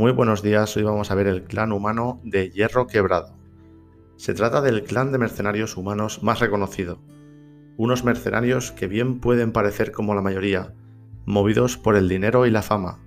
Muy 0.00 0.12
buenos 0.12 0.40
días, 0.40 0.74
hoy 0.78 0.82
vamos 0.82 1.10
a 1.10 1.14
ver 1.14 1.26
el 1.26 1.42
clan 1.42 1.72
humano 1.72 2.22
de 2.24 2.48
Hierro 2.48 2.86
Quebrado. 2.86 3.36
Se 4.16 4.32
trata 4.32 4.62
del 4.62 4.84
clan 4.84 5.12
de 5.12 5.18
mercenarios 5.18 5.76
humanos 5.76 6.22
más 6.22 6.40
reconocido. 6.40 7.02
Unos 7.76 8.02
mercenarios 8.02 8.72
que 8.72 8.86
bien 8.86 9.20
pueden 9.20 9.52
parecer 9.52 9.92
como 9.92 10.14
la 10.14 10.22
mayoría, 10.22 10.72
movidos 11.26 11.76
por 11.76 11.96
el 11.96 12.08
dinero 12.08 12.46
y 12.46 12.50
la 12.50 12.62
fama, 12.62 12.98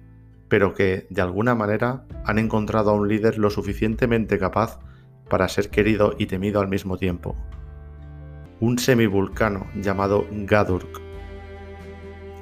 pero 0.49 0.75
que, 0.75 1.07
de 1.09 1.21
alguna 1.23 1.55
manera, 1.55 2.05
han 2.25 2.37
encontrado 2.37 2.91
a 2.91 2.93
un 2.93 3.07
líder 3.07 3.39
lo 3.39 3.49
suficientemente 3.49 4.37
capaz 4.37 4.77
para 5.31 5.49
ser 5.49 5.71
querido 5.71 6.13
y 6.19 6.27
temido 6.27 6.61
al 6.61 6.67
mismo 6.67 6.99
tiempo. 6.99 7.35
Un 8.59 8.77
semivulcano 8.77 9.65
llamado 9.73 10.27
Gadurk. 10.31 11.01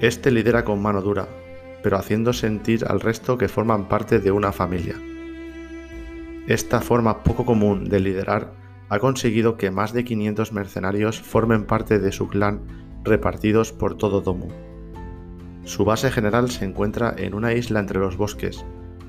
Este 0.01 0.29
lidera 0.29 0.65
con 0.65 0.81
mano 0.81 1.01
dura, 1.01 1.29
pero 1.83 1.97
haciendo 1.97 2.33
sentir 2.33 2.85
al 2.87 2.99
resto 2.99 3.37
que 3.37 3.47
forman 3.47 3.87
parte 3.87 4.19
de 4.19 4.31
una 4.31 4.51
familia. 4.51 4.95
Esta 6.47 6.81
forma 6.81 7.23
poco 7.23 7.45
común 7.45 7.85
de 7.85 7.99
liderar 7.99 8.53
ha 8.89 8.99
conseguido 8.99 9.57
que 9.57 9.71
más 9.71 9.93
de 9.93 10.03
500 10.03 10.51
mercenarios 10.51 11.21
formen 11.21 11.65
parte 11.65 11.99
de 11.99 12.11
su 12.11 12.27
clan 12.27 12.61
repartidos 13.03 13.71
por 13.71 13.95
todo 13.95 14.21
Domu. 14.21 14.49
Su 15.63 15.85
base 15.85 16.11
general 16.11 16.49
se 16.49 16.65
encuentra 16.65 17.13
en 17.17 17.33
una 17.33 17.53
isla 17.53 17.79
entre 17.79 17.99
los 17.99 18.17
bosques. 18.17 18.65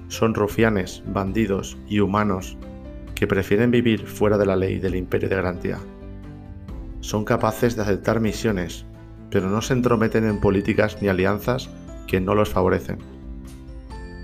Son 0.09 0.35
rufianes, 0.35 1.03
bandidos 1.07 1.79
y 1.89 2.01
humanos 2.01 2.59
que 3.15 3.27
prefieren 3.27 3.71
vivir 3.71 4.07
fuera 4.07 4.37
de 4.37 4.47
la 4.47 4.57
ley 4.57 4.79
del 4.79 4.95
Imperio 4.95 5.29
de 5.29 5.37
Grantia. 5.37 5.79
Son 7.01 7.25
capaces 7.25 7.75
de 7.75 7.83
aceptar 7.83 8.21
misiones, 8.21 8.85
pero 9.31 9.49
no 9.49 9.63
se 9.63 9.73
entrometen 9.73 10.25
en 10.25 10.41
políticas 10.41 11.01
ni 11.01 11.09
alianzas 11.09 11.71
que 12.13 12.21
no 12.21 12.35
los 12.35 12.51
favorecen. 12.51 12.99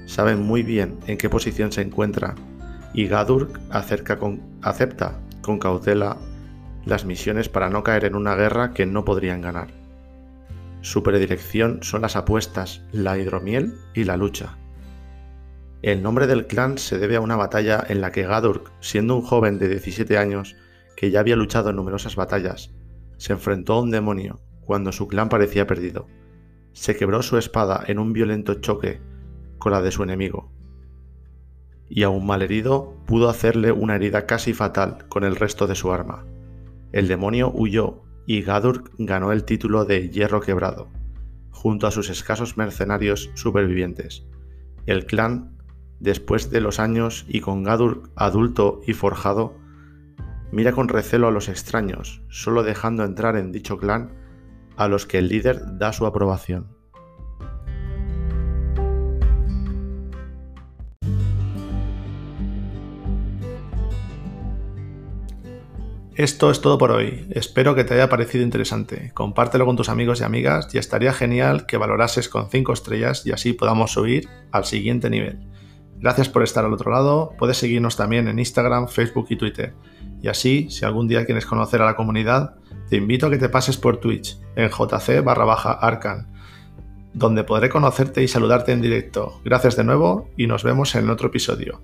Saben 0.04 0.42
muy 0.42 0.62
bien 0.62 0.98
en 1.06 1.16
qué 1.16 1.30
posición 1.30 1.72
se 1.72 1.80
encuentra 1.80 2.34
y 2.92 3.06
Gadurk 3.06 3.58
con, 4.18 4.42
acepta 4.60 5.18
con 5.40 5.58
cautela 5.58 6.18
las 6.84 7.06
misiones 7.06 7.48
para 7.48 7.70
no 7.70 7.82
caer 7.82 8.04
en 8.04 8.14
una 8.14 8.34
guerra 8.34 8.74
que 8.74 8.84
no 8.84 9.06
podrían 9.06 9.40
ganar. 9.40 9.68
Su 10.82 11.02
predilección 11.02 11.78
son 11.80 12.02
las 12.02 12.14
apuestas, 12.14 12.82
la 12.92 13.16
hidromiel 13.16 13.78
y 13.94 14.04
la 14.04 14.18
lucha. 14.18 14.58
El 15.80 16.02
nombre 16.02 16.26
del 16.26 16.46
clan 16.46 16.76
se 16.76 16.98
debe 16.98 17.16
a 17.16 17.22
una 17.22 17.36
batalla 17.36 17.82
en 17.88 18.02
la 18.02 18.12
que 18.12 18.24
Gadurk, 18.24 18.70
siendo 18.80 19.16
un 19.16 19.22
joven 19.22 19.58
de 19.58 19.70
17 19.70 20.18
años 20.18 20.56
que 20.94 21.10
ya 21.10 21.20
había 21.20 21.36
luchado 21.36 21.70
en 21.70 21.76
numerosas 21.76 22.16
batallas, 22.16 22.70
se 23.16 23.32
enfrentó 23.32 23.72
a 23.72 23.80
un 23.80 23.90
demonio 23.90 24.42
cuando 24.60 24.92
su 24.92 25.08
clan 25.08 25.30
parecía 25.30 25.66
perdido 25.66 26.06
se 26.78 26.94
quebró 26.94 27.22
su 27.22 27.36
espada 27.38 27.82
en 27.88 27.98
un 27.98 28.12
violento 28.12 28.54
choque 28.54 29.00
con 29.58 29.72
la 29.72 29.82
de 29.82 29.90
su 29.90 30.04
enemigo, 30.04 30.52
y 31.88 32.04
aún 32.04 32.24
malherido 32.24 32.94
pudo 33.04 33.28
hacerle 33.28 33.72
una 33.72 33.96
herida 33.96 34.26
casi 34.26 34.54
fatal 34.54 35.08
con 35.08 35.24
el 35.24 35.34
resto 35.34 35.66
de 35.66 35.74
su 35.74 35.92
arma. 35.92 36.24
El 36.92 37.08
demonio 37.08 37.50
huyó 37.52 38.04
y 38.26 38.42
Gadurk 38.42 38.92
ganó 38.96 39.32
el 39.32 39.42
título 39.42 39.86
de 39.86 40.08
Hierro 40.08 40.40
Quebrado, 40.40 40.88
junto 41.50 41.88
a 41.88 41.90
sus 41.90 42.10
escasos 42.10 42.56
mercenarios 42.56 43.32
supervivientes. 43.34 44.24
El 44.86 45.04
clan, 45.04 45.58
después 45.98 46.48
de 46.48 46.60
los 46.60 46.78
años 46.78 47.26
y 47.26 47.40
con 47.40 47.64
Gadurk 47.64 48.08
adulto 48.14 48.82
y 48.86 48.92
forjado, 48.92 49.56
mira 50.52 50.70
con 50.70 50.86
recelo 50.86 51.26
a 51.26 51.32
los 51.32 51.48
extraños, 51.48 52.22
solo 52.28 52.62
dejando 52.62 53.04
entrar 53.04 53.36
en 53.36 53.50
dicho 53.50 53.78
clan 53.78 54.27
a 54.78 54.88
los 54.88 55.06
que 55.06 55.18
el 55.18 55.28
líder 55.28 55.60
da 55.76 55.92
su 55.92 56.06
aprobación. 56.06 56.78
Esto 66.14 66.50
es 66.50 66.60
todo 66.60 66.78
por 66.78 66.90
hoy. 66.90 67.28
Espero 67.30 67.76
que 67.76 67.84
te 67.84 67.94
haya 67.94 68.08
parecido 68.08 68.42
interesante. 68.42 69.12
Compártelo 69.14 69.66
con 69.66 69.76
tus 69.76 69.88
amigos 69.88 70.20
y 70.20 70.24
amigas 70.24 70.68
y 70.74 70.78
estaría 70.78 71.12
genial 71.12 71.66
que 71.66 71.76
valorases 71.76 72.28
con 72.28 72.50
5 72.50 72.72
estrellas 72.72 73.24
y 73.24 73.30
así 73.30 73.52
podamos 73.52 73.92
subir 73.92 74.28
al 74.50 74.64
siguiente 74.64 75.10
nivel. 75.10 75.38
Gracias 76.00 76.28
por 76.28 76.42
estar 76.42 76.64
al 76.64 76.72
otro 76.72 76.90
lado. 76.90 77.34
Puedes 77.38 77.58
seguirnos 77.58 77.96
también 77.96 78.26
en 78.26 78.40
Instagram, 78.40 78.88
Facebook 78.88 79.26
y 79.30 79.36
Twitter. 79.36 79.74
Y 80.20 80.26
así, 80.26 80.68
si 80.70 80.84
algún 80.84 81.06
día 81.06 81.24
quieres 81.24 81.46
conocer 81.46 81.82
a 81.82 81.86
la 81.86 81.94
comunidad, 81.94 82.56
te 82.88 82.96
invito 82.96 83.26
a 83.26 83.30
que 83.30 83.38
te 83.38 83.48
pases 83.48 83.76
por 83.76 83.98
Twitch 83.98 84.38
en 84.56 84.70
jc 84.70 85.22
barra 85.22 85.44
baja 85.44 85.72
arcan, 85.72 86.26
donde 87.12 87.44
podré 87.44 87.68
conocerte 87.68 88.22
y 88.22 88.28
saludarte 88.28 88.72
en 88.72 88.80
directo. 88.80 89.40
Gracias 89.44 89.76
de 89.76 89.84
nuevo 89.84 90.28
y 90.36 90.46
nos 90.46 90.64
vemos 90.64 90.94
en 90.94 91.10
otro 91.10 91.28
episodio. 91.28 91.82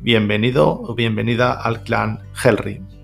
Bienvenido 0.00 0.68
o 0.68 0.94
bienvenida 0.94 1.52
al 1.52 1.82
clan 1.82 2.20
Hellrim. 2.42 3.01